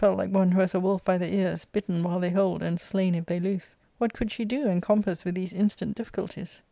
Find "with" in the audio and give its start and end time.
5.25-5.35